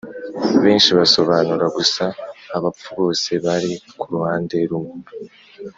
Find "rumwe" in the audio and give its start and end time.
4.69-4.95